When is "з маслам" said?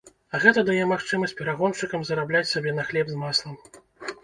3.15-3.55